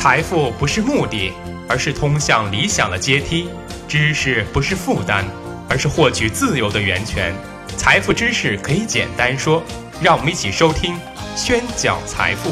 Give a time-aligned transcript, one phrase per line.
[0.00, 1.32] 财富不是目的，
[1.68, 3.48] 而是通向理想的阶梯；
[3.88, 5.24] 知识不是负担，
[5.68, 7.34] 而是获取自由的源泉。
[7.76, 9.60] 财富知识可以简单说，
[10.00, 10.94] 让我们一起收听
[11.34, 12.50] 《宣讲财富》。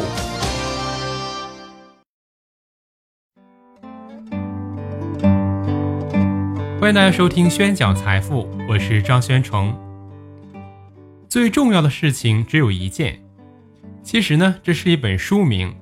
[6.80, 9.72] 欢迎大家收听《宣讲财富》，我是张宣成。
[11.28, 13.20] 最重要的事情只有一件，
[14.02, 15.72] 其实呢，这是一本书名。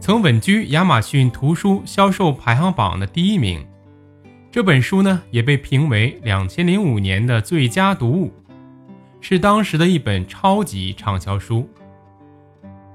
[0.00, 3.62] 曾稳居亚马逊图书销售排行榜的第一名。
[4.50, 8.32] 这本书呢，也被评为两千零五年的最佳读物，
[9.20, 11.68] 是当时的一本超级畅销书。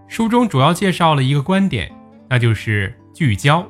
[0.07, 1.91] 书中主要介绍了一个观点，
[2.27, 3.63] 那就是聚焦。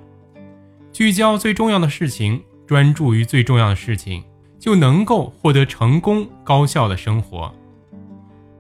[0.94, 4.24] 聚焦最重要的事情，专注于最重要的事情，
[4.58, 7.54] 就能够获得成功、高效的生活。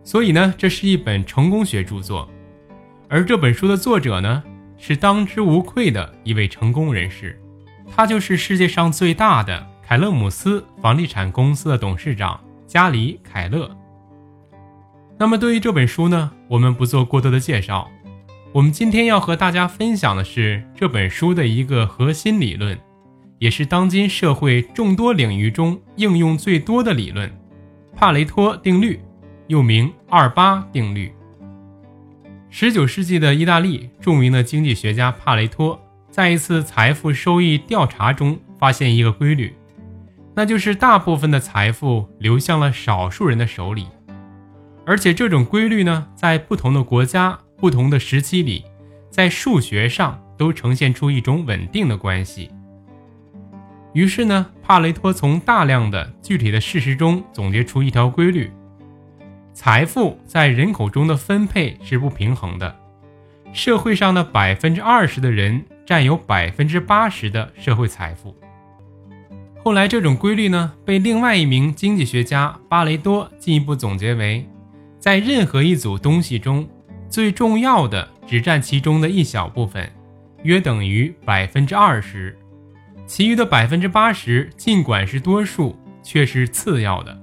[0.04, 2.30] 所以呢，这是一本成功学著作。
[3.08, 4.44] 而这本书的作者呢？
[4.78, 7.40] 是当之无愧的一位成功人士，
[7.96, 13.70] 他就是世界上最大的凯勒姆斯房地产公司的董事长加里·凯勒。
[15.18, 17.90] 那么，对于这本书呢，我们不做过多的介绍。
[18.52, 22.78] 我们今天要和大家分享的是这本书的一个核心理论，
[23.40, 27.30] 也是当今社会众多领域中应用最多的理论——
[27.96, 29.00] 帕雷托定律，
[29.48, 31.14] 又名二八定律。
[32.58, 35.78] 十九世纪的意大利著名的经济学家帕雷托
[36.10, 39.54] 在一次财富收益调查中发现一个规律，
[40.34, 43.88] 那就是大部分的财富流向了少数人的手里，
[44.86, 48.64] 而且这种规律呢，在不同的国家、不同的时期里，
[49.10, 52.50] 在数学上都呈现出一种稳定的关系。
[53.92, 58.50] 于是呢，帕雷托从大量的具体的事实中总结出一条规律。
[59.56, 62.76] 财富在人口中的分配是不平衡的，
[63.54, 68.36] 社会上的百分之二十的人占有百分之八十的社会财富。
[69.64, 74.46] 后来，这种规律呢，被另外一名经济学家巴雷多进一步总结为：
[75.00, 76.68] 在任何一组东西中，
[77.08, 79.90] 最重要的只占其中的一小部分，
[80.44, 82.38] 约等于百分之二十，
[83.08, 85.74] 其余的百分之八十尽管是多数，
[86.04, 87.18] 却是次要的。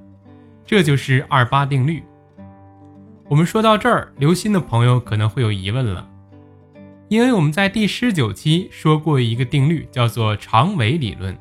[0.65, 2.03] 这就是二八定律。
[3.33, 6.07] 我们说到这儿，留心的朋友可能会有疑问了，
[7.09, 11.35] 因为我们在第十九期说过一个定律，叫做长尾理论。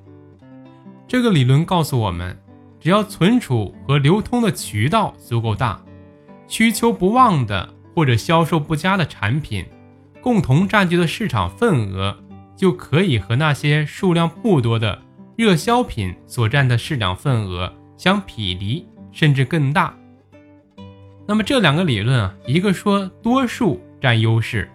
[1.06, 2.42] 这个理论告诉我们，
[2.80, 5.82] 只要存储和流通的渠道足够大，
[6.48, 9.66] 需求不旺的或者销售不佳的产品，
[10.22, 12.18] 共同占据的市场份额，
[12.56, 14.98] 就可以和那些数量不多的
[15.36, 19.94] 热销品所占的市场份额相匹敌，甚至更大。
[21.28, 24.70] 那么这两个理论啊，一个说多数占优势，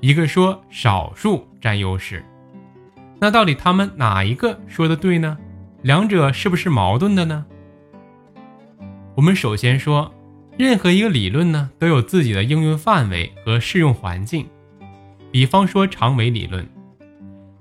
[0.00, 2.24] 一个说少数占优势。
[3.18, 5.36] 那到底他们哪一个说的对呢？
[5.82, 7.44] 两者是不是矛盾的呢？
[9.14, 10.10] 我们首先说，
[10.56, 14.46] 任何一个理论呢，都有自己的应用范围和适用环境。
[15.30, 16.66] 比方说长尾理论，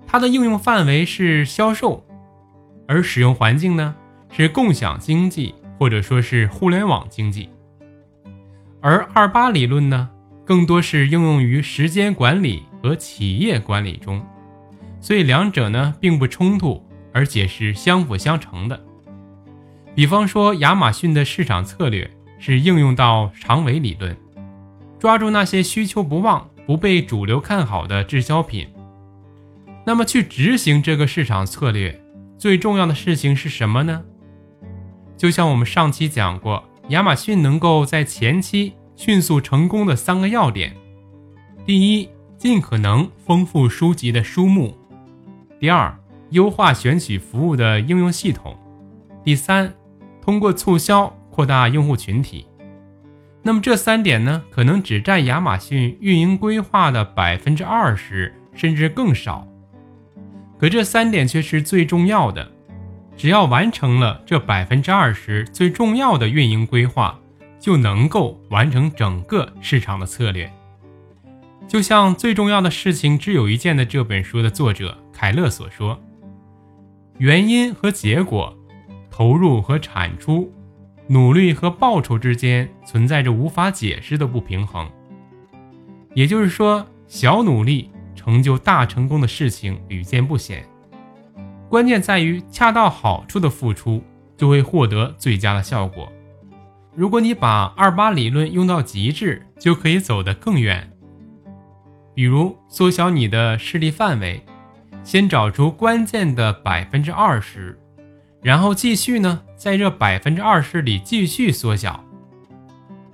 [0.08, 2.06] 它的应用范围是销售，
[2.88, 3.96] 而使用环境呢
[4.32, 7.50] 是共享经济或者说是互联网经济。
[8.82, 10.10] 而二八理论呢，
[10.46, 14.26] 更多是应用于时间管理和企业管理中，
[15.02, 16.82] 所以两者呢并不冲突，
[17.14, 18.80] 而且是相辅相成的。
[19.94, 22.10] 比方说，亚马逊的市场策略
[22.40, 24.16] 是应用到长尾理论，
[24.98, 28.66] 抓住那些需求不旺、不被主流看好的滞销品。
[29.86, 32.02] 那么，去执行这个市场策略，
[32.38, 34.04] 最重要的事情是什么呢？
[35.18, 36.64] 就像我们上期讲过。
[36.90, 40.76] 亚马逊能够在前期迅速成功的三个要点：
[41.64, 44.72] 第一，尽可能丰富书籍的书目；
[45.60, 45.96] 第二，
[46.32, 48.54] 优化选取服务的应用系统；
[49.24, 49.72] 第三，
[50.20, 52.48] 通过促销扩大用户群体。
[53.44, 59.48] 那么这三点呢，可能只占亚马逊运营规划的百分之二十，甚至更少。
[60.60, 62.52] 可这三点却是最重要的。
[63.20, 67.20] 只要完成了这百分之二十最重要的运营规划，
[67.60, 70.50] 就能够完成整个市场的策略。
[71.68, 76.00] 就像最重要的事情只有一件的这本书的作者凯勒所说
[77.20, 78.58] ：“原因和结果，
[79.12, 80.50] 投入和产出，
[81.08, 84.90] 努力和报酬之间存在着无法解释的不平衡。”
[86.16, 90.66] 也就是说，小努力成就大成功的事情屡见不鲜。
[91.70, 94.04] 关键在于恰到好处的付出，
[94.36, 96.12] 就会获得最佳的效果。
[96.96, 100.92] 如果你把二八理论用到极致，就可以走得更远。
[102.16, 104.44] 比如缩小你的视力范围，
[105.04, 107.80] 先找出关键的百分之二十，
[108.42, 112.04] 然后继续呢，在这百分之二十里继续缩小。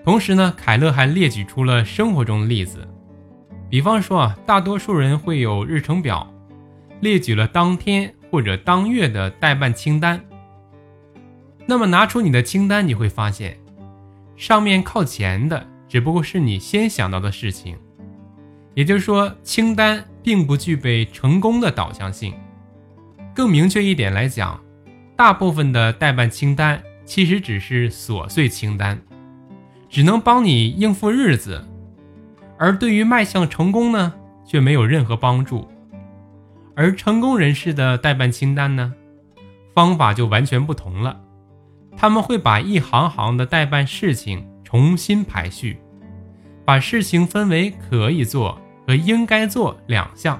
[0.04, 2.88] 同时呢，凯勒还列举出了生活中的例子，
[3.70, 6.32] 比方说啊，大多数人会有日程表，
[7.02, 10.20] 列举了当天或者当月的代办清单。
[11.66, 13.58] 那么拿出你的清单，你会发现，
[14.36, 17.78] 上面靠前的只不过是你先想到的事情。
[18.74, 22.34] 也就是说，清单并不具备成功的导向性。
[23.34, 24.62] 更明确一点来讲，
[25.16, 29.02] 大部分的代办清单其实只是琐碎清单，
[29.90, 31.66] 只能帮你应付日子，
[32.58, 34.14] 而对于迈向成功呢，
[34.46, 35.68] 却没有任何帮助。
[36.76, 38.94] 而成功人士的代办清单呢，
[39.74, 41.20] 方法就完全不同了，
[41.98, 45.80] 他们会把一行行的代办事情重新排序，
[46.66, 48.60] 把事情分为可以做。
[48.88, 50.40] 和应该做两项，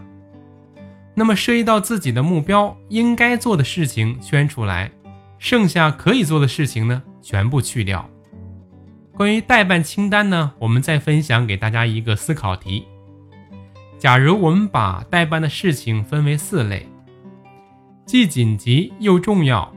[1.16, 4.92] 那么涉及到自己的目标，应该做的事情圈出来，
[5.40, 8.08] 剩下可以做的事情呢，全部去掉。
[9.18, 12.86] 关于代办清单呢，我们再分享给大家一个思考题：
[13.98, 16.88] 假如我们把代办的事情分为四类，
[18.06, 19.74] 既紧急又重要，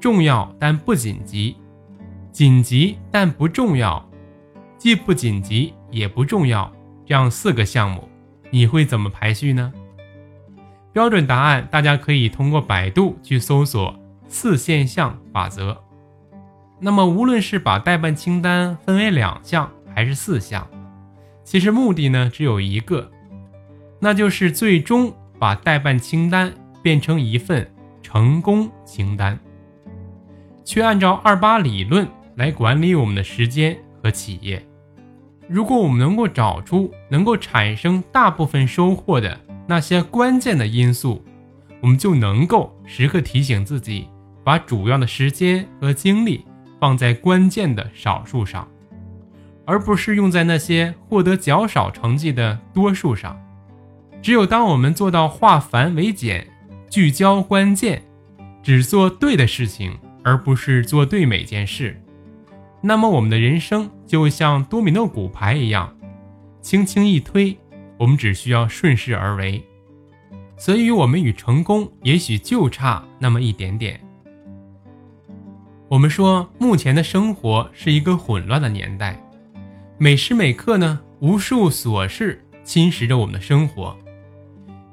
[0.00, 1.56] 重要但不紧急，
[2.32, 4.04] 紧急但不重要，
[4.76, 6.70] 既不紧急也不重要。
[7.06, 8.06] 这样四个项目，
[8.50, 9.72] 你会怎么排序呢？
[10.92, 13.98] 标准答案大家可以通过百度去搜索
[14.28, 15.80] “四现象法则”。
[16.80, 20.68] 那么，无论是把代办清单分为两项还是四项，
[21.44, 23.10] 其实目的呢只有一个，
[24.00, 26.52] 那就是最终把代办清单
[26.82, 27.68] 变成一份
[28.02, 29.38] 成功清单，
[30.64, 32.06] 去按照二八理论
[32.36, 34.64] 来管理我们的时间和企业。
[35.48, 41.24] 如果我们能够找出能够产生大部分收获的那些关键的因素，
[41.80, 44.08] 我们就能够时刻提醒自己，
[44.44, 46.44] 把主要的时间和精力
[46.78, 48.68] 放在关键的少数上，
[49.64, 53.38] 而不是用在那些获得较少成绩的多数上。
[54.20, 56.46] 只有当我们做到化繁为简，
[56.90, 58.02] 聚焦关键，
[58.62, 62.00] 只做对的事情，而不是做对每件事。
[62.80, 65.96] 那么我们的人生就会像多米诺骨牌一样，
[66.60, 67.56] 轻轻一推，
[67.98, 69.62] 我们只需要顺势而为。
[70.56, 74.00] 所以，我们与成功也许就差那么一点点。
[75.88, 79.18] 我们说，目前的生活是一个混乱的年代，
[79.96, 83.96] 每时每刻呢，无数琐事侵蚀着我们的生活。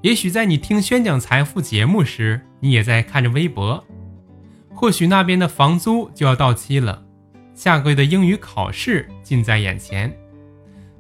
[0.05, 3.83] 也许在你听宣讲财富节目时，你也在看着微博，
[4.71, 7.03] 或许那边的房租就要到期了。
[7.55, 10.15] 下个月的英语考试近在眼前，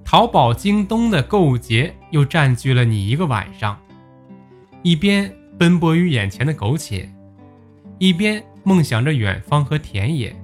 [0.03, 3.79] 淘宝、京东的购物节又占据了你一个晚上。
[4.81, 7.07] 一边奔波于眼前的苟且，
[7.99, 10.35] 一边梦想着远方和田野。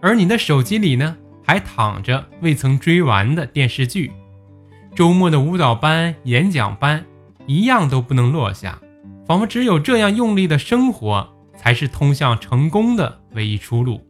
[0.00, 4.12] 而你的手机里呢，还躺着未曾追完的电视剧，
[4.94, 7.04] 周末的舞蹈班、演讲班
[7.46, 8.78] 一样都不能落下，
[9.26, 14.00] 仿佛只有这样用力的生活，才是通向成功的唯一出路。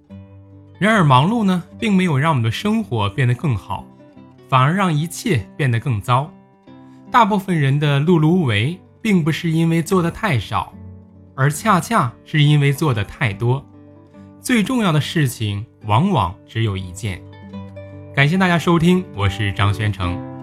[0.79, 3.87] 然而，忙碌呢，并没有让我们的生活变得更好，
[4.49, 6.31] 反而让一切变得更糟。
[7.11, 10.73] 大部分人的碌碌无为，并不是因为做的太少，
[11.35, 13.65] 而恰恰是因为做的太多。
[14.41, 17.23] 最重要的事情，往往只有一件。
[18.15, 20.36] 感谢大家收听，我是张宣成。